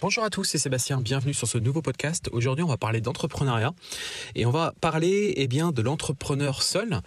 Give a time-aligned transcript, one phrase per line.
[0.00, 2.28] Bonjour à tous, c'est Sébastien, bienvenue sur ce nouveau podcast.
[2.32, 3.72] Aujourd'hui, on va parler d'entrepreneuriat
[4.34, 7.00] et on va parler eh bien, de l'entrepreneur seul,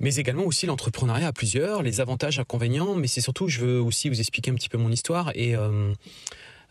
[0.00, 4.08] mais également aussi l'entrepreneuriat à plusieurs, les avantages, inconvénients, mais c'est surtout, je veux aussi
[4.08, 5.92] vous expliquer un petit peu mon histoire et euh,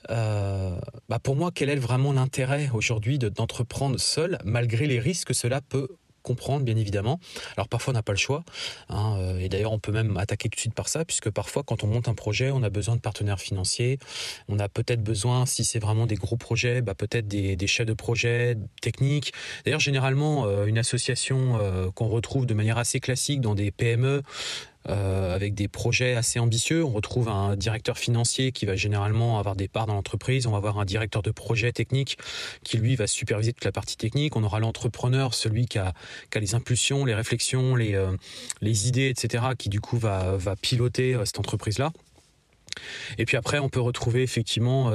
[0.09, 5.33] euh, bah pour moi, quel est vraiment l'intérêt aujourd'hui d'entreprendre seul, malgré les risques que
[5.33, 5.88] cela peut
[6.23, 7.19] comprendre, bien évidemment.
[7.57, 8.43] Alors parfois on n'a pas le choix,
[8.89, 11.63] hein, euh, et d'ailleurs on peut même attaquer tout de suite par ça, puisque parfois
[11.63, 13.99] quand on monte un projet, on a besoin de partenaires financiers,
[14.47, 17.85] on a peut-être besoin, si c'est vraiment des gros projets, bah, peut-être des, des, chefs
[17.85, 19.33] de projet techniques.
[19.66, 24.23] D'ailleurs généralement euh, une association euh, qu'on retrouve de manière assez classique dans des PME,
[24.89, 26.84] euh, avec des projets assez ambitieux.
[26.84, 30.45] On retrouve un directeur financier qui va généralement avoir des parts dans l'entreprise.
[30.45, 32.17] On va avoir un directeur de projet technique
[32.64, 34.36] qui, lui, va superviser toute la partie technique.
[34.36, 35.94] On aura l'entrepreneur, celui qui a,
[36.36, 38.17] les impulsions, les réflexions, les, euh,
[38.62, 41.92] idées, etc., qui, du coup, va, piloter euh, cette entreprise-là.
[43.18, 44.92] Et puis après, on peut retrouver effectivement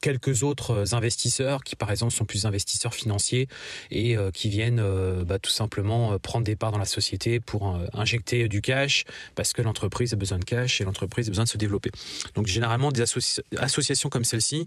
[0.00, 3.48] quelques autres euh, investisseurs qui, par exemple, sont plus investisseurs financiers
[3.90, 7.78] et euh, qui viennent euh, bah, tout simplement prendre des parts dans la société pour
[7.92, 11.48] injecter du cash parce que l'entreprise a besoin de cash et l'entreprise a besoin de
[11.48, 11.90] se développer.
[12.34, 13.02] Donc, généralement, des
[13.58, 14.66] associations comme celle-ci,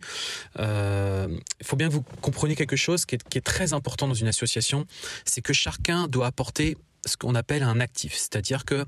[0.57, 4.13] il faut bien que vous compreniez quelque chose qui est, qui est très important dans
[4.13, 4.85] une association,
[5.25, 8.85] c'est que chacun doit apporter ce qu'on appelle un actif, c'est-à-dire que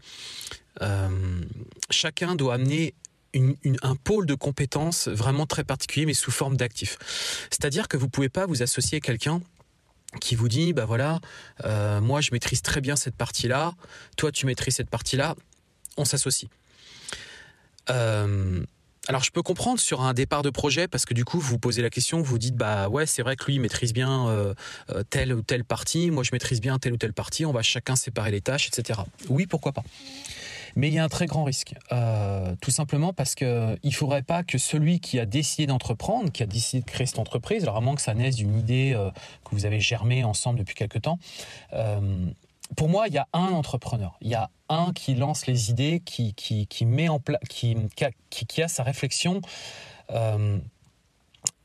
[1.89, 2.93] chacun doit amener
[3.35, 6.97] un pôle de compétences vraiment très particulier, mais sous forme d'actif.
[7.49, 9.41] C'est-à-dire que vous pouvez pas vous associer à quelqu'un
[10.19, 11.19] qui vous dit, bah voilà,
[11.65, 13.73] euh, moi je maîtrise très bien cette partie-là,
[14.17, 15.35] toi tu maîtrises cette partie-là,
[15.97, 16.49] on s'associe.
[17.89, 18.63] Euh,
[19.07, 21.59] alors je peux comprendre sur un départ de projet parce que du coup vous vous
[21.59, 24.53] posez la question, vous dites bah ouais c'est vrai que lui maîtrise bien euh,
[25.09, 27.95] telle ou telle partie, moi je maîtrise bien telle ou telle partie, on va chacun
[27.95, 29.01] séparer les tâches, etc.
[29.29, 29.83] Oui pourquoi pas.
[30.75, 34.23] Mais il y a un très grand risque, euh, tout simplement parce que il faudrait
[34.23, 37.77] pas que celui qui a décidé d'entreprendre, qui a décidé de créer cette entreprise, alors
[37.77, 39.09] à moins que ça naisse d'une idée euh,
[39.45, 41.17] que vous avez germée ensemble depuis quelque temps.
[41.73, 42.25] Euh,
[42.75, 44.17] pour moi, il y a un entrepreneur.
[44.21, 47.77] Il y a un qui lance les idées, qui, qui, met en place, qui,
[48.61, 49.41] a sa réflexion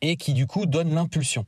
[0.03, 1.47] et qui du coup donne l'impulsion.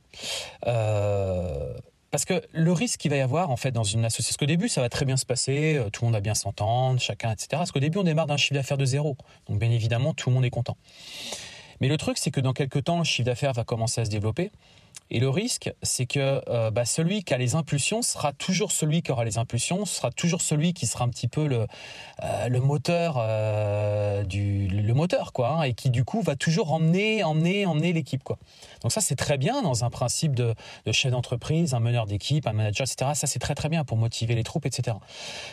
[2.13, 4.45] Parce que le risque qu'il va y avoir en fait dans une association, parce qu'au
[4.45, 7.31] début ça va très bien se passer, euh, tout le monde va bien s'entendre, chacun,
[7.31, 7.47] etc.
[7.53, 9.17] Parce qu'au début on démarre d'un chiffre d'affaires de zéro,
[9.49, 10.77] donc bien évidemment tout le monde est content.
[11.81, 14.11] Mais le truc c'est que dans quelques temps le chiffre d'affaires va commencer à se
[14.11, 14.51] développer,
[15.13, 19.03] et le risque, c'est que euh, bah, celui qui a les impulsions sera toujours celui
[19.03, 21.67] qui aura les impulsions, sera toujours celui qui sera un petit peu le,
[22.23, 27.67] euh, moteur euh, le moteur quoi, hein, et qui du coup va toujours emmener emmener
[27.67, 28.39] emmener l'équipe quoi.
[28.81, 30.55] Donc ça c'est très bien dans un principe de,
[30.87, 33.11] de chef d'entreprise, un meneur d'équipe, un manager, etc.
[33.13, 34.97] Ça c'est très très bien pour motiver les troupes, etc.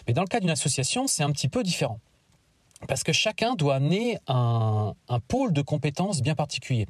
[0.08, 2.00] Mais dans le cas d'une association, c'est un petit peu différent
[2.88, 4.94] parce que chacun doit amener un,
[5.28, 6.86] pôle de compétences bien particulier.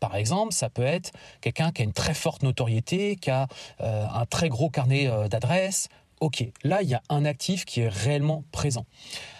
[0.00, 3.46] Par exemple, ça peut être quelqu'un qui a une très forte notoriété, qui a
[3.80, 5.88] euh, un très gros carnet euh, d'adresses.
[6.20, 8.86] Ok, là, il y a un actif qui est réellement présent.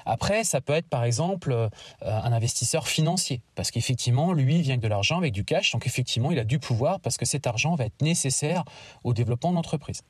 [0.05, 1.69] Après, ça peut être par exemple euh,
[2.03, 6.31] un investisseur financier, parce qu'effectivement, lui vient avec de l'argent, avec du cash, donc effectivement,
[6.31, 8.65] il a du pouvoir parce que cet argent va être nécessaire
[9.05, 10.03] au développement de l'entreprise.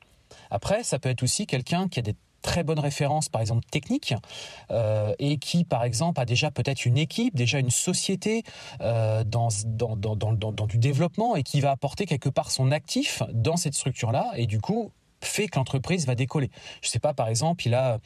[0.49, 4.13] Après, ça peut être aussi quelqu'un qui a des très bonne référence, par exemple technique,
[4.69, 8.43] euh, et qui, par exemple, a déjà peut-être une équipe, déjà une société
[8.81, 13.23] euh, dans, dans, dans, dans, du développement et qui va apporter quelque part son actif
[13.33, 16.51] dans cette structure-là, et du coup fait que l'entreprise va décoller.
[16.83, 17.97] Je sais pas, par exemple, il a,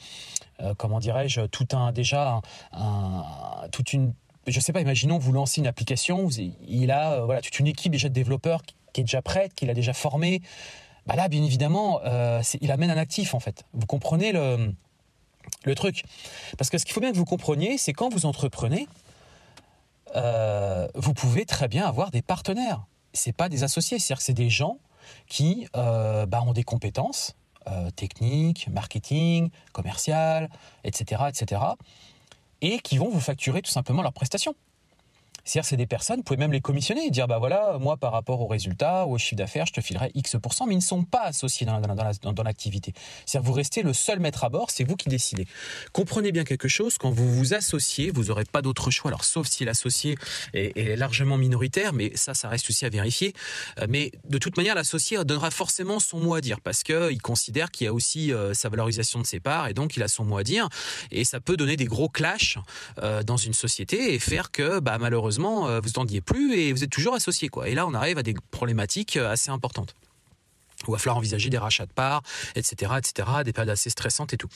[0.61, 3.25] euh, comment dirais-je, tout un déjà un,
[3.73, 4.13] toute une
[4.47, 6.29] je sais pas, imaginons vous lancez une application,
[6.67, 8.61] il a voilà toute une équipe déjà de développeurs
[8.93, 10.41] qui est déjà prête, qu'il a déjà formé,
[11.05, 13.63] bah là, bien évidemment, euh, il amène un actif en fait.
[13.73, 14.73] Vous comprenez le,
[15.65, 16.03] le truc
[16.57, 18.87] Parce que ce qu'il faut bien que vous compreniez, c'est quand vous entreprenez,
[20.15, 22.85] euh, vous pouvez très bien avoir des partenaires.
[23.13, 24.77] C'est pas des associés, c'est-à-dire que c'est des gens
[25.27, 27.35] qui euh, bah, ont des compétences
[27.95, 30.49] techniques, marketing, commerciales,
[30.83, 31.61] etc., etc.,
[32.61, 34.55] et qui vont vous facturer tout simplement leurs prestations.
[35.49, 38.11] C'est-à-dire, c'est des personnes, vous pouvez même les commissionner et dire, bah voilà, moi, par
[38.11, 41.23] rapport au résultat, au chiffre d'affaires, je te filerai X%, mais ils ne sont pas
[41.23, 42.93] associés dans, l'activité.
[43.25, 45.47] C'est-à-dire, vous restez le seul maître à bord, c'est vous qui décidez.
[45.91, 49.47] Comprenez bien quelque chose, quand vous vous associez, vous n'aurez pas d'autre choix, alors sauf
[49.47, 50.19] si l'associé
[50.53, 53.33] est, est, largement minoritaire, mais ça, ça reste aussi à vérifier.
[53.79, 57.71] Euh, mais de toute manière, l'associé donnera forcément son mot à dire, parce qu'il considère
[57.71, 60.25] qu'il y a aussi euh, sa valorisation de ses parts, et donc il a son
[60.25, 60.69] mot à dire,
[61.09, 62.59] et ça peut donner des gros clashs
[63.01, 66.89] euh, dans une société et faire que, bah, malheureusement, vous n'entendiez plus et vous êtes
[66.89, 67.69] toujours associé, quoi.
[67.69, 69.95] Et là, on arrive à des problématiques assez importantes
[70.87, 72.23] où il va falloir envisager des rachats de parts,
[72.55, 74.47] etc., etc., des périodes assez stressantes et tout.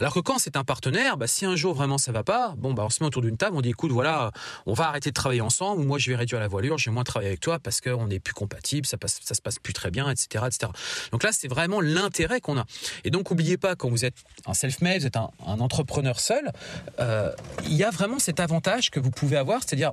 [0.00, 2.72] Alors que quand c'est un partenaire, bah, si un jour vraiment ça va pas, bon,
[2.72, 4.30] bah, on se met autour d'une table, on dit, écoute, voilà,
[4.66, 6.94] on va arrêter de travailler ensemble, ou moi je vais réduire la voilure, je vais
[6.94, 9.72] moins travailler avec toi parce qu'on n'est plus compatible, ça, passe, ça se passe plus
[9.72, 10.70] très bien, etc., etc.
[11.10, 12.64] Donc là, c'est vraiment l'intérêt qu'on a.
[13.04, 14.16] Et donc, n'oubliez pas, quand vous êtes
[14.46, 16.50] un self-made, vous êtes un, entrepreneur seul,
[16.98, 17.32] euh,
[17.64, 19.92] il y a vraiment cet avantage que vous pouvez avoir, c'est-à-dire,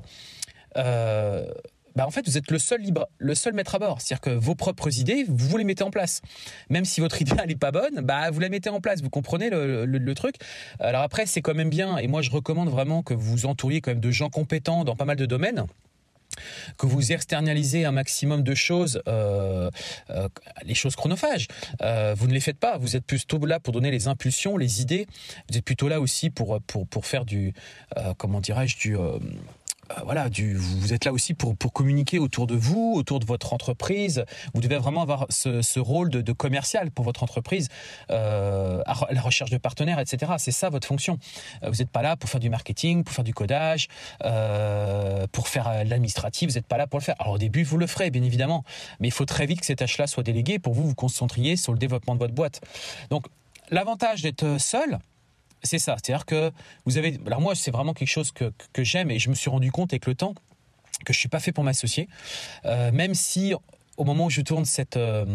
[0.78, 1.46] euh,
[1.96, 4.00] bah, en fait, vous êtes le seul libre, le seul maître à bord.
[4.00, 6.22] C'est-à-dire que vos propres idées, vous les mettez en place.
[6.70, 9.02] Même si votre idée n'est pas bonne, bah vous la mettez en place.
[9.02, 10.36] Vous comprenez le, truc.
[10.80, 11.98] Alors après, c'est quand même bien.
[11.98, 14.96] Et moi, je recommande vraiment que vous vous entouriez quand même de gens compétents dans
[14.96, 15.66] pas mal de domaines
[16.78, 19.70] que vous externalisez un maximum de choses, euh,
[20.10, 20.30] euh,
[20.64, 21.48] les choses chronophages.
[21.82, 22.78] Vous ne les faites pas.
[22.78, 25.06] Vous êtes plutôt là pour donner les impulsions, les idées.
[25.50, 27.54] Vous êtes plutôt là aussi pour pour faire du
[28.18, 28.96] comment dirais-je du
[30.04, 33.54] voilà, du, vous êtes là aussi pour, pour communiquer autour de vous, autour de votre
[33.54, 34.24] entreprise.
[34.54, 37.70] Vous devez vraiment avoir ce, rôle de, commercial pour votre entreprise,
[38.12, 38.82] euh,
[39.12, 40.34] la recherche de partenaires, etc.
[40.38, 41.18] C'est ça votre fonction.
[41.64, 43.88] Euh, vous n'êtes pas là pour faire du marketing, pour faire du codage,
[45.32, 46.50] pour faire l'administratif.
[46.50, 47.16] Vous n'êtes pas là pour le faire.
[47.20, 48.64] Alors au début, vous le ferez, bien évidemment,
[49.00, 51.72] mais il faut très vite que ces tâches-là soient déléguées pour vous vous concentriez sur
[51.74, 52.62] le développement de votre boîte.
[53.10, 53.28] Donc
[53.70, 55.00] l'avantage d'être seul,
[55.64, 55.96] c'est ça.
[56.02, 56.52] C'est-à-dire que
[56.86, 57.20] vous avez.
[57.26, 60.06] Alors, moi, c'est vraiment quelque chose que, j'aime et je me suis rendu compte avec
[60.06, 60.34] le temps
[61.06, 62.08] que je suis pas fait pour m'associer.
[62.66, 63.54] Euh, même si
[63.98, 65.26] au moment où je tourne cette, euh,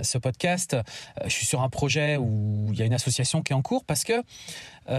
[0.00, 0.82] ce podcast, euh,
[1.24, 3.84] je suis sur un projet où il y a une association qui est en cours
[3.84, 4.22] parce que,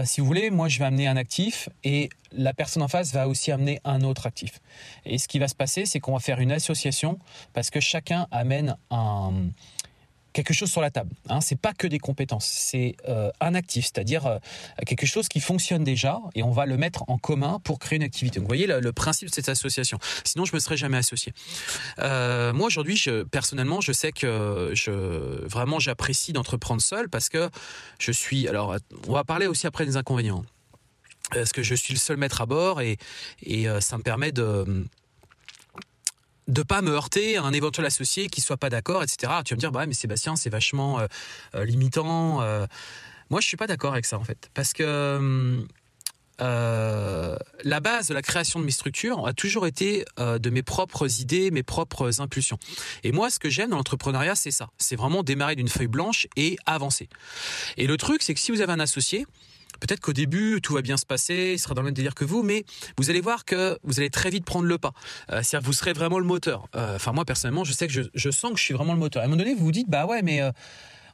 [0.04, 3.28] si vous voulez, moi je vais amener un actif et la personne en face va
[3.28, 4.60] aussi amener un autre actif.
[5.04, 7.18] Et ce qui va se passer, c'est qu'on va faire une association
[7.52, 9.32] parce que chacun amène un,
[10.34, 11.14] quelque chose sur la table.
[11.30, 11.40] Hein.
[11.40, 14.38] C'est pas que des compétences, c'est euh, un actif, c'est-à-dire euh,
[14.84, 18.02] quelque chose qui fonctionne déjà et on va le mettre en commun pour créer une
[18.02, 18.40] activité.
[18.40, 19.98] vous voyez le, principe de cette association.
[20.24, 21.32] Sinon, je me serais jamais associé.
[22.00, 24.72] Euh, moi aujourd'hui, personnellement, je sais que
[25.48, 27.48] vraiment j'apprécie d'entreprendre seul parce que
[27.98, 28.48] je suis.
[28.48, 28.76] Alors,
[29.08, 30.44] on va parler aussi après des inconvénients.
[31.30, 32.98] Parce que je suis le seul maître à bord et
[33.80, 34.84] ça me permet de
[36.48, 39.32] de pas me heurter à un éventuel associé qui soit pas d'accord, etc.
[39.44, 41.06] Tu vas me dire, bah mais Sébastien, c'est vachement euh,
[41.54, 42.42] euh, limitant.
[42.42, 42.66] Euh.
[43.30, 45.66] Moi, je suis pas d'accord avec ça en fait, parce que
[46.38, 51.50] la base de la création de mes structures a toujours été de mes propres idées,
[51.50, 52.58] mes propres impulsions.
[53.02, 54.68] Et moi, ce que j'aime dans l'entrepreneuriat, c'est ça.
[54.78, 57.08] C'est vraiment démarrer d'une feuille blanche et avancer.
[57.76, 59.26] Et le truc, c'est que si vous avez un associé,
[59.80, 62.24] Peut-être qu'au début, tout va bien se passer, il sera dans le même délire que
[62.24, 62.64] vous, mais
[62.98, 64.92] vous allez voir que vous allez très vite prendre le pas.
[65.30, 66.68] Euh, c'est-à-dire que vous serez vraiment le moteur.
[66.76, 68.98] Euh, enfin, moi, personnellement, je sais que je, je, sens que je suis vraiment le
[68.98, 69.22] moteur.
[69.22, 70.40] À un moment donné, vous vous dites, bah ouais, mais...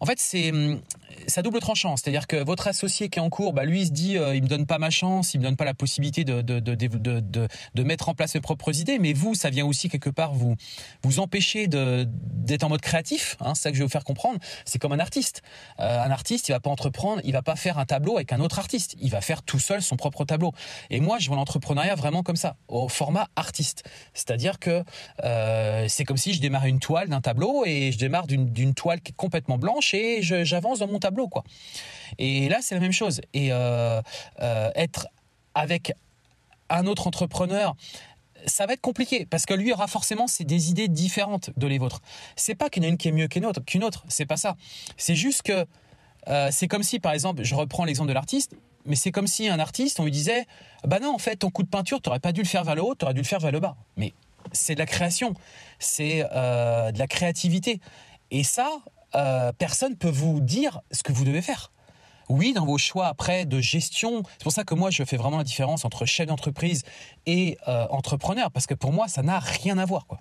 [0.01, 0.81] En fait, c'est hum,
[1.27, 1.97] ça double tranchant.
[1.97, 4.43] C'est-à-dire que votre associé qui est en cours, bah, lui, il se dit, euh, il
[4.43, 8.09] me donne pas ma chance, il me donne pas la possibilité de, de, de, mettre
[8.09, 8.99] en place ses propres idées.
[8.99, 10.57] Mais vous, ça vient aussi quelque part vous,
[11.03, 13.37] vous empêcher d'être en mode créatif.
[13.41, 14.39] Hein, c'est ça que je vais vous faire comprendre.
[14.65, 15.43] C'est comme un artiste.
[15.81, 18.41] Euh, un artiste, il va pas entreprendre, il va pas faire un tableau avec un
[18.41, 18.97] autre artiste.
[19.01, 20.53] Il va faire tout seul son propre tableau.
[20.89, 23.85] Et moi, je vois l'entrepreneuriat vraiment comme ça, au format artiste.
[24.15, 24.83] C'est-à-dire que
[25.25, 29.01] euh, c'est comme si je démarrais une toile d'un tableau et je démarre d'une toile
[29.01, 29.90] qui est complètement blanche
[30.23, 31.45] j'avance dans mon tableau quoi.
[32.19, 33.21] Et là, c'est la même chose.
[33.35, 34.01] Et euh,
[34.41, 35.09] euh, être
[35.55, 35.93] avec
[36.69, 37.75] un autre entrepreneur,
[38.47, 42.01] ça va être compliqué parce que lui aura forcément des idées différentes de les vôtres.
[42.37, 44.27] C'est pas qu'il y en a une qui est mieux qu'une autre, qu'une autre, c'est
[44.27, 44.57] pas ça.
[44.97, 45.67] C'est juste que
[46.29, 48.55] euh, c'est comme si, par exemple, je reprends l'exemple de l'artiste,
[48.87, 50.47] mais c'est comme si un artiste, on lui disait,
[50.85, 52.75] bah non, en fait, ton coup de peinture, tu n'aurais pas dû le faire vers
[52.75, 53.77] le haut, tu aurais dû le faire vers le bas.
[53.97, 54.15] Mais
[54.53, 55.35] c'est de la création,
[55.79, 57.81] c'est de la créativité.
[58.31, 58.71] Et ça,
[59.15, 61.71] euh, personne peut vous dire ce que vous devez faire.
[62.29, 65.39] Oui, dans vos choix après de gestion, c'est pour ça que moi je fais vraiment
[65.39, 66.85] la différence entre chef d'entreprise
[67.27, 70.07] et euh, entrepreneur, parce que pour moi ça n'a rien à voir.
[70.07, 70.21] Quoi.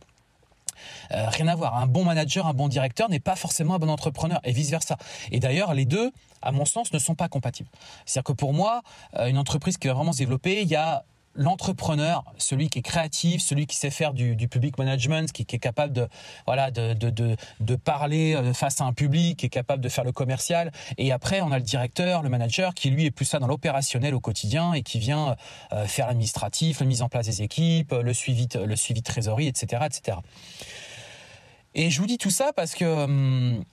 [1.12, 1.77] Euh, rien à voir.
[1.77, 4.98] Un bon manager, un bon directeur n'est pas forcément un bon entrepreneur et vice versa.
[5.31, 7.69] Et d'ailleurs, les deux, à mon sens, ne sont pas compatibles.
[8.05, 8.81] C'est-à-dire que pour moi,
[9.19, 11.03] une entreprise qui va vraiment se développer, il y a
[11.39, 15.93] l'entrepreneur, celui qui est créatif, celui qui sait faire du, public management, qui, est capable
[15.93, 16.08] de,
[16.46, 20.03] voilà, de, de, de, parler euh, face à un public, qui est capable de faire
[20.03, 20.72] le commercial.
[20.98, 24.13] Et après, on a le directeur, le manager, qui lui est plus ça dans l'opérationnel
[24.13, 25.38] au quotidien et qui vient
[25.72, 29.48] euh, faire l'administratif, la mise en place des équipes, le suivi, le suivi de trésorerie,
[29.48, 30.17] etc., etc.
[31.74, 33.63] Et je vous dis tout ça parce que hum,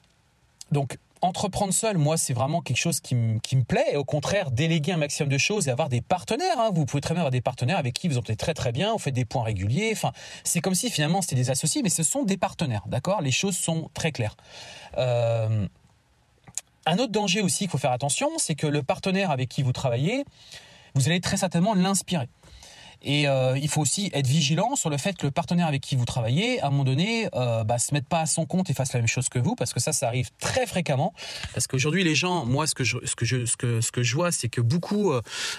[0.71, 3.87] donc entreprendre seul, moi, c'est vraiment quelque chose qui, me plaît.
[3.93, 6.59] Et au contraire, déléguer un maximum de choses et avoir des partenaires.
[6.59, 6.71] Hein.
[6.75, 8.99] Vous pouvez très bien avoir des partenaires avec qui vous entendez très très bien, vous
[8.99, 9.95] faites des points réguliers.
[10.45, 13.21] C'est comme si finalement c'était des associés, mais ce sont des partenaires, d'accord?
[13.23, 14.37] Les choses sont très claires.
[14.99, 15.67] Euh,
[16.87, 19.73] un autre danger aussi qu'il faut faire attention, c'est que le partenaire avec qui vous
[19.73, 20.25] travaillez,
[20.95, 22.29] vous allez très certainement l'inspirer.
[23.03, 25.97] Et euh, il faut aussi être vigilant sur le fait que le partenaire avec qui
[25.97, 28.75] vous travaillez, à un moment donné, euh, bah, se mette pas à son compte et
[28.75, 31.13] fasse la même chose que vous, parce que ça, ça arrive très fréquemment.
[31.55, 34.03] Parce qu'aujourd'hui, les gens, moi, ce que je, ce que je, ce que, ce que
[34.03, 35.13] je vois, c'est que beaucoup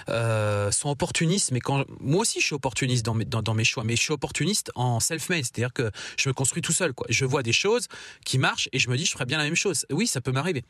[0.08, 1.52] euh, sont opportunistes.
[1.52, 4.12] Mais quand moi aussi, je suis opportuniste dans mes, dans mes choix, mais je suis
[4.12, 6.92] opportuniste en self-made, c'est-à-dire que je me construis tout seul.
[6.92, 7.06] Quoi.
[7.10, 7.88] Je vois des choses
[8.24, 9.86] qui marchent et je me dis, je ferais bien la même chose.
[9.90, 10.64] Oui, ça peut m'arriver.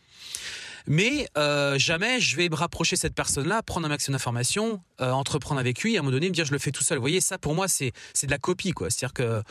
[0.88, 5.11] Mais euh, jamais je vais me rapprocher de cette personne-là, prendre un maximum d'informations, euh,
[5.11, 6.97] entreprendre avec lui, et à un moment donné me dire je le fais tout seul.
[6.97, 8.88] Vous voyez, ça pour moi c'est de la copie quoi.
[8.88, 9.42] C'est-à-dire que,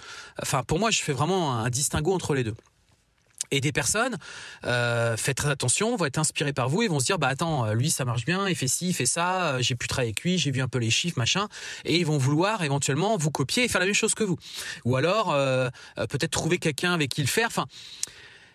[0.42, 2.56] enfin pour moi je fais vraiment un distinguo entre les deux.
[3.52, 4.18] Et des personnes,
[4.66, 7.72] euh, faites très attention, vont être inspirées par vous et vont se dire bah attends,
[7.72, 10.40] lui ça marche bien, il fait ci, il fait ça, j'ai pu travailler avec lui,
[10.40, 11.48] j'ai vu un peu les chiffres machin,
[11.86, 14.38] et ils vont vouloir éventuellement vous copier et faire la même chose que vous.
[14.86, 15.34] Ou alors
[15.96, 17.48] peut-être trouver quelqu'un avec qui le faire.
[17.48, 17.68] Enfin,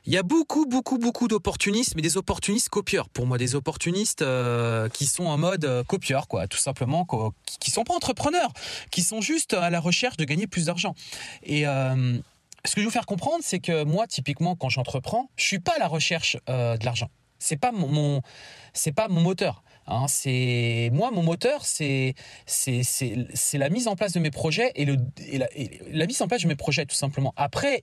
[0.04, 3.08] il y a beaucoup, beaucoup, beaucoup d'opportunistes, mais des opportunistes copieurs.
[3.08, 7.70] Pour moi, des opportunistes euh, qui sont en mode euh, copieur, quoi, tout simplement, qui,
[7.70, 8.52] ne sont pas entrepreneurs,
[8.90, 10.94] qui sont juste à la recherche de gagner plus d'argent.
[11.44, 12.18] Et euh,
[12.64, 15.60] ce que je veux vous faire comprendre, c'est que moi, typiquement, quand j'entreprends, je suis
[15.60, 17.08] pas à la recherche de l'argent.
[17.38, 18.22] C'est pas mon,
[18.72, 19.62] c'est pas mon moteur.
[19.88, 20.06] Hein.
[20.06, 22.14] c'est moi mon moteur, c'est
[22.46, 26.54] c'est la mise en place de mes projets et la mise en place de mes
[26.54, 27.34] projets tout simplement.
[27.36, 27.82] Après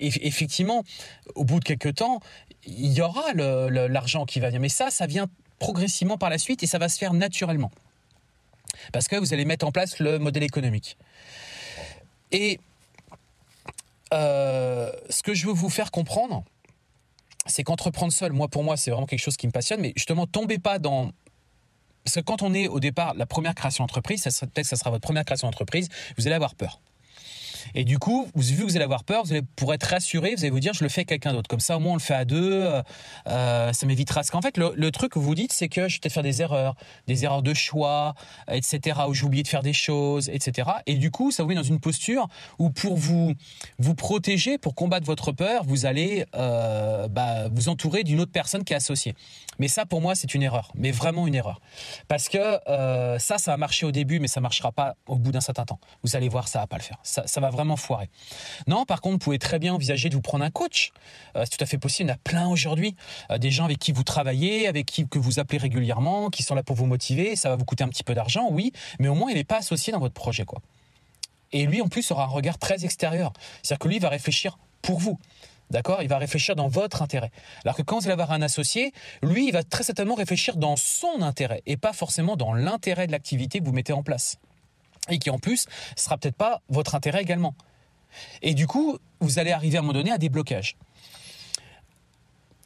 [0.00, 0.84] effectivement,
[1.34, 2.20] au bout de quelques temps,
[2.66, 4.60] il y aura l'argent qui va venir.
[4.60, 7.70] Mais ça, ça vient progressivement par la suite et ça va se faire naturellement.
[8.92, 10.96] Parce que vous allez mettre en place le modèle économique.
[12.30, 12.58] Et
[14.12, 16.44] euh, ce que je veux vous faire comprendre,
[17.46, 20.26] c'est qu'entreprendre seul, moi pour moi, c'est vraiment quelque chose qui me passionne, mais justement,
[20.26, 21.12] tombez pas dans
[22.04, 24.90] parce que quand on est au départ la première création d'entreprise, peut-être que ça sera
[24.90, 25.88] votre première création d'entreprise,
[26.18, 26.80] vous allez avoir peur.
[27.74, 30.42] Et du coup, vu que vous allez avoir peur, vous allez, pour être rassuré, vous
[30.42, 31.48] allez vous dire, je le fais avec quelqu'un d'autre.
[31.48, 32.52] Comme ça, au moins, on le fait à deux.
[32.52, 32.82] Euh,
[33.28, 34.20] euh ça m'évitera.
[34.20, 36.42] Parce qu'en fait, le, truc que vous dites, c'est que je vais peut-être faire des
[36.42, 36.74] erreurs,
[37.06, 38.14] des erreurs de choix,
[38.48, 40.68] etc., où j'ai oublié de faire des choses, etc.
[40.86, 42.28] Et du coup, ça vous met dans une posture
[42.58, 43.32] où pour vous,
[43.78, 48.64] vous protéger, pour combattre votre peur, vous allez euh, bah, vous entourer d'une autre personne
[48.64, 49.14] qui est associée.
[49.58, 50.70] Mais ça, pour moi, c'est une erreur.
[50.74, 51.60] Mais vraiment une erreur.
[52.08, 52.58] Parce que
[53.18, 55.80] ça, ça a marché au début, mais ça marchera pas au bout d'un certain temps.
[56.02, 56.98] Vous allez voir, ça va pas le faire.
[57.02, 58.10] Ça, ça va vraiment foirer.
[58.66, 60.92] Non, par contre, vous pouvez très bien envisager de vous prendre un coach.
[61.36, 62.08] Euh, c'est tout à fait possible.
[62.08, 62.96] Il y en a plein aujourd'hui.
[63.30, 66.54] Euh, des gens avec qui vous travaillez, avec qui que vous appelez régulièrement, qui sont
[66.54, 67.36] là pour vous motiver.
[67.36, 69.58] Ça va vous coûter un petit peu d'argent, oui, mais au moins, il n'est pas
[69.58, 70.60] associé dans votre projet, quoi.
[71.52, 73.32] Et lui, en plus, aura un regard très extérieur.
[73.62, 75.18] C'est-à-dire que lui va réfléchir pour vous.
[75.70, 76.02] D'accord?
[76.02, 77.30] Il va réfléchir dans votre intérêt.
[77.64, 78.92] Alors que quand vous allez avoir un associé,
[79.22, 83.12] lui, il va très certainement réfléchir dans son intérêt et pas forcément dans l'intérêt de
[83.12, 84.38] l'activité que vous mettez en place
[85.08, 85.66] et qui en plus
[85.96, 87.54] sera peut-être pas votre intérêt également.
[88.42, 90.76] Et du coup, vous allez arriver à un moment donné à des blocages.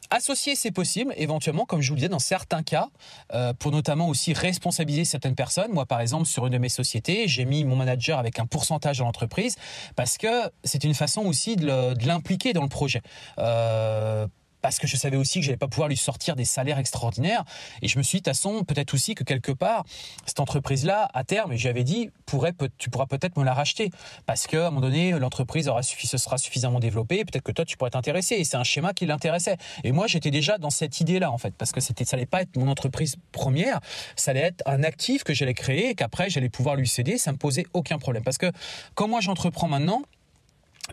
[0.09, 2.87] Associer, c'est possible, éventuellement, comme je vous le disais, dans certains cas,
[3.33, 5.73] euh, pour notamment aussi responsabiliser certaines personnes.
[5.73, 8.99] Moi, par exemple, sur une de mes sociétés, j'ai mis mon manager avec un pourcentage
[8.99, 9.57] dans l'entreprise
[9.97, 13.01] parce que c'est une façon aussi de l'impliquer dans le projet.
[13.37, 14.27] Euh,
[14.61, 17.43] parce que je savais aussi que j'allais pas pouvoir lui sortir des salaires extraordinaires.
[17.81, 19.85] Et je me suis dit, façon, peut-être aussi que quelque part,
[20.25, 23.91] cette entreprise-là, à terme, et j'avais dit, pourrais, tu pourras peut-être me la racheter.
[24.25, 27.65] Parce qu'à un moment donné, l'entreprise aura suffi, se sera suffisamment développée, peut-être que toi,
[27.65, 28.35] tu pourrais t'intéresser.
[28.35, 29.57] Et c'est un schéma qui l'intéressait.
[29.83, 32.41] Et moi, j'étais déjà dans cette idée-là, en fait, parce que c'était, ça allait pas
[32.41, 33.79] être mon entreprise première,
[34.15, 37.31] ça allait être un actif que j'allais créer et qu'après, j'allais pouvoir lui céder, ça
[37.31, 38.23] me posait aucun problème.
[38.23, 38.51] Parce que
[38.95, 40.01] quand moi, j'entreprends maintenant,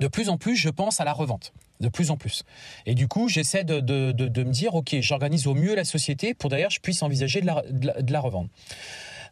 [0.00, 2.44] de plus en plus, je pense à la revente de plus en plus.
[2.86, 6.70] Et du coup, j'essaie de, me dire, OK, j'organise au mieux la société pour d'ailleurs
[6.70, 8.48] je puisse envisager de la revendre.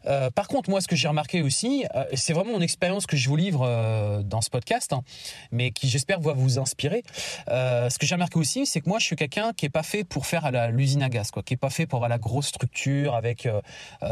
[0.05, 3.17] Euh, par contre, moi, ce que j'ai remarqué aussi, euh, c'est vraiment mon expérience que
[3.17, 5.03] je vous livre euh, dans ce podcast, hein,
[5.51, 7.03] mais qui, j'espère, va vous inspirer.
[7.47, 10.03] ce que j'ai remarqué aussi, c'est que moi, je suis quelqu'un qui est pas fait
[10.03, 12.47] pour faire à l'usine à gaz, quoi, qui est pas fait pour avoir la grosse
[12.47, 13.47] structure avec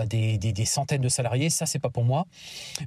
[0.08, 1.50] des, centaines de salariés.
[1.50, 2.26] Ça, c'est pas pour moi,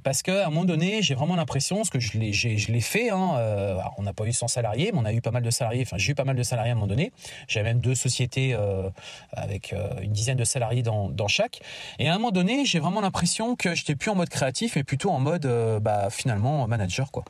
[0.03, 3.09] parce qu'à un moment donné, j'ai vraiment l'impression, ce que je l'ai, je fait.
[3.09, 5.83] Hein, on n'a pas eu 100 salariés, mais on a eu pas mal de salariés.
[5.85, 7.11] Enfin, j'ai eu pas mal de salariés à un moment donné.
[7.47, 8.55] J'avais même deux sociétés
[9.31, 11.61] avec une dizaine de salariés dans, dans chaque.
[11.99, 14.83] Et à un moment donné, j'ai vraiment l'impression que j'étais plus en mode créatif, mais
[14.83, 15.47] plutôt en mode,
[15.81, 17.23] bah, finalement, manager, quoi.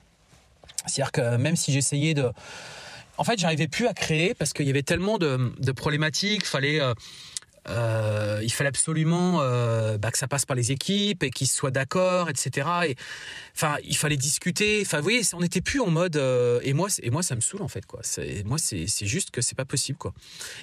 [0.85, 2.31] C'est-à-dire que même si j'essayais de
[3.17, 6.45] en fait, j'arrivais plus à créer parce qu'il y avait tellement de, de problématiques.
[6.45, 6.93] Fallait, euh,
[7.67, 11.71] euh, il fallait absolument euh, bah, que ça passe par les équipes et qu'ils soient
[11.71, 12.67] d'accord, etc.
[12.87, 12.95] Et
[13.83, 14.81] il fallait discuter.
[14.81, 16.17] Enfin, vous voyez, on n'était plus en mode.
[16.17, 18.01] Euh, et moi, et moi, ça me saoule en fait, quoi.
[18.45, 20.13] Moi, c'est juste que c'est pas possible, quoi.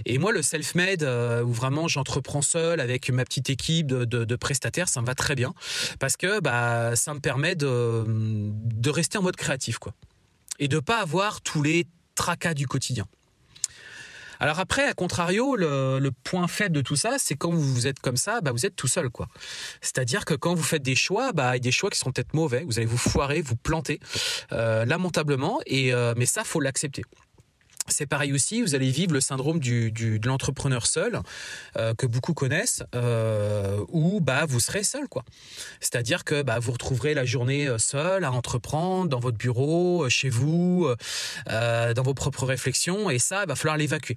[0.07, 4.37] Et moi, le self-made où vraiment j'entreprends seul avec ma petite équipe de, de, de,
[4.37, 5.55] prestataires, ça me va très bien
[5.99, 9.95] parce que bah ça me permet de de rester en mode créatif, quoi,
[10.59, 13.07] et de pas avoir tous les tracas du quotidien.
[14.43, 18.17] Alors après, à contrario, le, point faible de tout ça, c'est quand vous êtes comme
[18.17, 19.29] ça, bah vous êtes tout seul, quoi.
[19.81, 22.81] C'est-à-dire que quand vous faites des choix, bah des choix qui seront peut-être mauvais, vous
[22.81, 24.01] allez vous foirer, vous planter
[24.51, 27.05] euh, lamentablement, et euh, mais ça, faut l'accepter.
[27.89, 31.21] C'est pareil aussi, vous allez vivre le syndrome du, de l'entrepreneur seul,
[31.77, 35.25] euh, que beaucoup connaissent, euh, où bah vous serez seul quoi.
[35.81, 40.29] C'est-à-dire que bah vous retrouverez la journée euh, seul à entreprendre dans votre bureau, chez
[40.29, 40.89] vous,
[41.47, 44.17] dans vos propres réflexions, et ça, il va falloir l'évacuer.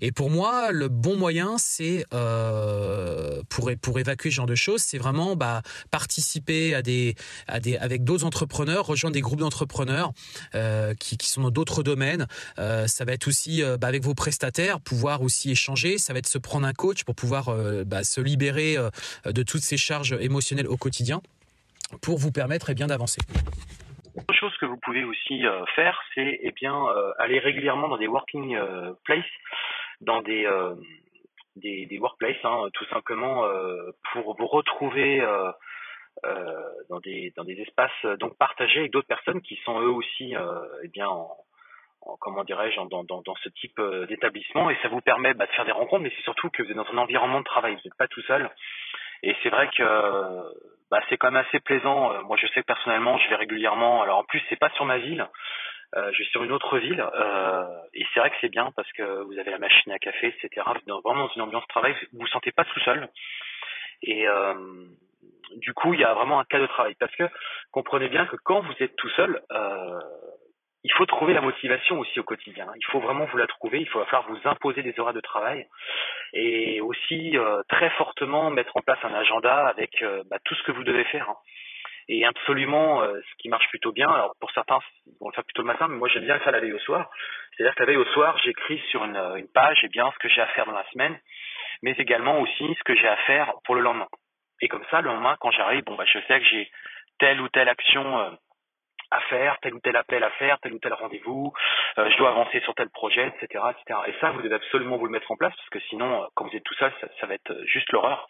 [0.00, 2.04] Et pour moi, le bon moyen, c'est
[3.48, 7.14] pour pour évacuer ce genre de choses, c'est vraiment bah participer à des
[7.46, 10.12] à des avec d'autres entrepreneurs, rejoindre des groupes d'entrepreneurs
[10.98, 12.26] qui qui sont dans d'autres domaines.
[13.04, 15.98] Ça va être aussi euh, bah, avec vos prestataires, pouvoir aussi échanger.
[15.98, 18.88] Ça va être se prendre un coach pour pouvoir euh, bah, se libérer euh,
[19.26, 21.20] de toutes ces charges émotionnelles au quotidien
[22.00, 23.20] pour vous permettre eh bien d'avancer.
[24.16, 25.42] Autre chose que vous pouvez aussi
[25.76, 26.74] faire, c'est eh bien
[27.18, 28.56] aller régulièrement dans des working
[29.04, 29.34] places,
[30.00, 30.48] dans des
[31.56, 33.44] des, des workplaces, hein, tout simplement
[34.12, 35.20] pour vous retrouver
[36.88, 40.34] dans des dans des espaces donc partagés avec d'autres personnes qui sont eux aussi
[40.82, 41.43] eh bien en,
[42.20, 45.52] comment dirais-je, dans, dans, dans, ce type euh, d'établissement et ça vous permet bah, de
[45.52, 47.80] faire des rencontres, mais c'est surtout que vous êtes dans un environnement de travail, vous
[47.84, 48.50] n'êtes pas tout seul.
[49.22, 49.82] Et c'est vrai que
[50.90, 52.12] bah, c'est quand même assez plaisant.
[52.12, 54.02] Euh, moi, je sais que personnellement, je vais régulièrement.
[54.02, 55.26] Alors en plus, c'est pas sur ma ville.
[55.96, 58.90] Euh, je suis sur une autre ville euh, et c'est vrai que c'est bien parce
[58.92, 60.66] que vous avez la machine à café, etc.
[60.66, 63.08] Vous êtes vraiment dans une ambiance de travail, vous vous sentez pas tout seul.
[64.02, 64.54] Et euh,
[65.56, 67.24] du coup, il y a vraiment un cas de travail parce que
[67.70, 70.00] comprenez bien que quand vous êtes tout seul, euh,
[70.84, 72.66] il faut trouver la motivation aussi au quotidien.
[72.76, 73.80] Il faut vraiment vous la trouver.
[73.80, 75.66] Il va falloir vous imposer des horaires de travail
[76.34, 80.62] et aussi euh, très fortement mettre en place un agenda avec euh, bah, tout ce
[80.64, 81.30] que vous devez faire.
[81.30, 81.36] Hein.
[82.08, 84.08] Et absolument, euh, ce qui marche plutôt bien.
[84.08, 86.52] Alors pour certains, ils vont le faire plutôt le matin, mais moi j'aime bien faire
[86.52, 87.08] la veille au soir.
[87.56, 90.18] C'est-à-dire que la veille au soir, j'écris sur une, une page et eh bien ce
[90.18, 91.18] que j'ai à faire dans la semaine,
[91.82, 94.08] mais également aussi ce que j'ai à faire pour le lendemain.
[94.60, 96.70] Et comme ça, le lendemain, quand j'arrive, bon bah je sais que j'ai
[97.18, 98.36] telle ou telle action
[99.10, 101.52] à faire, tel ou tel appel à faire, tel ou tel rendez-vous,
[101.98, 104.00] euh, je dois avancer sur tel projet, etc., etc.
[104.06, 106.46] Et ça, vous devez absolument vous le mettre en place parce que sinon, euh, quand
[106.46, 108.26] vous êtes tout seul, ça, ça va être euh, juste l'horreur.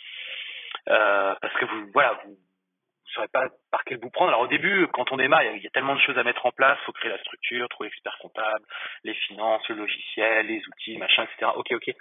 [0.89, 4.31] Euh, parce que vous, voilà, vous, vous saurez pas par quel bout prendre.
[4.31, 6.51] Alors au début, quand on démarre, il y, a, tellement de choses à mettre en
[6.51, 6.79] place.
[6.85, 8.65] Faut créer la structure, trouver l'expert comptable,
[9.05, 11.53] les finances, le logiciel, les outils, machin, etc.
[11.57, 11.95] Ok, ok.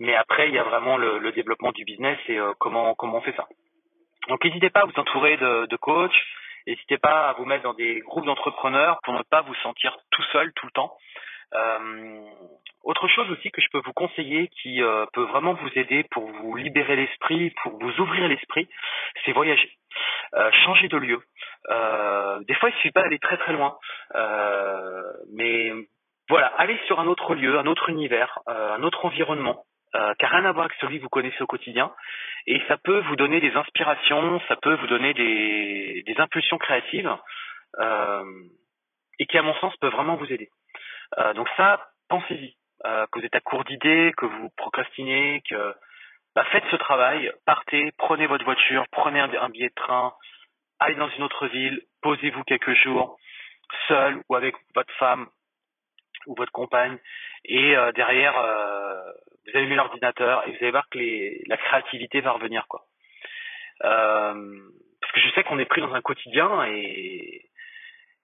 [0.00, 3.20] Mais après, il y a vraiment le, le développement du business et comment comment on
[3.20, 3.46] fait ça.
[4.28, 6.16] Donc n'hésitez pas à vous entourer de, de coachs
[6.66, 10.22] N'hésitez pas à vous mettre dans des groupes d'entrepreneurs pour ne pas vous sentir tout
[10.32, 10.96] seul tout le temps.
[11.54, 12.24] Euh,
[12.82, 16.26] autre chose aussi que je peux vous conseiller qui euh, peut vraiment vous aider pour
[16.26, 18.68] vous libérer l'esprit, pour vous ouvrir l'esprit,
[19.24, 19.70] c'est voyager.
[20.34, 21.20] Euh, changer de lieu.
[22.46, 23.78] Des fois, il suffit pas d'aller très très loin,
[25.32, 25.72] mais
[26.28, 30.28] voilà, aller sur un autre lieu, un autre univers, un autre environnement, euh, qui n'a
[30.28, 31.92] rien à voir avec celui que vous connaissez au quotidien.
[32.46, 37.16] Et ça peut vous donner des inspirations, ça peut vous donner des, des impulsions créatives,
[37.78, 38.24] euh,
[39.18, 40.50] et qui, à mon sens, peut vraiment vous aider.
[41.18, 42.56] Euh, donc ça, pensez-y.
[42.86, 45.74] Euh, que vous êtes à court d'idées, que vous procrastinez, que
[46.34, 50.12] bah, faites ce travail, partez, prenez votre voiture, prenez un, un billet de train,
[50.80, 53.16] allez dans une autre ville, posez-vous quelques jours,
[53.88, 55.28] seul ou avec votre femme
[56.26, 56.98] ou votre compagne,
[57.44, 59.12] et euh, derrière, euh,
[59.46, 62.84] vous allumez l'ordinateur et vous allez voir que les, la créativité va revenir quoi.
[63.84, 64.58] Euh,
[65.00, 67.42] parce que je sais qu'on est pris dans un quotidien et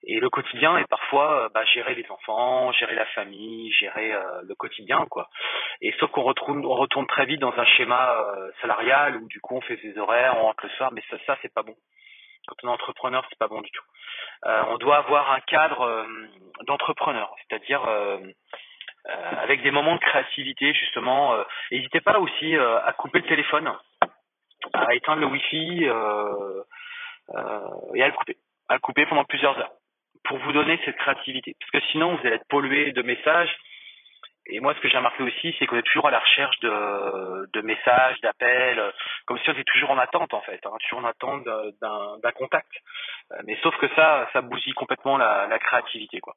[0.02, 4.40] et le quotidien est parfois euh, bah, gérer les enfants, gérer la famille, gérer euh,
[4.48, 5.28] le quotidien quoi.
[5.83, 9.40] Et sauf qu'on retourne on retourne très vite dans un schéma euh, salarial où du
[9.40, 11.74] coup on fait ses horaires, on rentre le soir, mais ça ça c'est pas bon.
[12.46, 13.85] Quand on est entrepreneur, c'est pas bon du tout.
[14.46, 16.06] Euh, on doit avoir un cadre
[16.66, 18.18] d'entrepreneur, c'est-à-dire euh,
[19.07, 21.35] avec des moments de créativité justement.
[21.35, 23.73] Euh, n'hésitez pas aussi euh, à couper le téléphone,
[24.73, 26.63] à éteindre le wifi euh,
[27.95, 28.37] et à le couper,
[28.69, 29.73] à le couper pendant plusieurs heures
[30.25, 31.57] pour vous donner cette créativité.
[31.59, 33.57] Parce que sinon, vous allez être pollué de messages
[34.53, 37.49] et moi, ce que j'ai remarqué aussi, c'est qu'on est toujours à la recherche de,
[37.53, 38.83] de messages, d'appels,
[39.27, 42.71] comme si on était toujours en attente en fait, hein, toujours en attente d'un contact.
[43.45, 46.35] Mais sauf que ça, ça bousille complètement la, la créativité, quoi.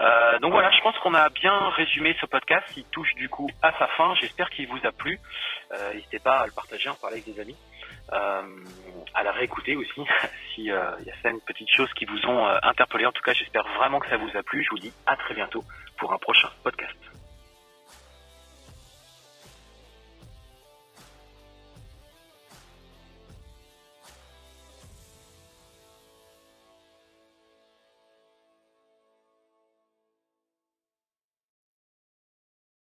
[0.00, 2.66] Euh, donc voilà, je pense qu'on a bien résumé ce podcast.
[2.76, 4.14] Il touche du coup à sa fin.
[4.20, 5.20] J'espère qu'il vous a plu.
[5.72, 7.56] Euh, N'hésitez pas à le partager, à en parler avec des amis,
[8.12, 8.42] euh,
[9.14, 10.00] à la réécouter aussi.
[10.54, 13.06] si euh, il y a certaines petites choses qui vous ont euh, interpellé.
[13.06, 14.64] En tout cas, j'espère vraiment que ça vous a plu.
[14.64, 15.64] Je vous dis à très bientôt
[15.96, 16.94] pour un prochain podcast.